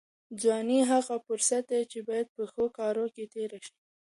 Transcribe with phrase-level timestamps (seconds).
[0.41, 3.73] ځواني هغه فرصت دی چې باید په ښو کارونو کې تېر شي.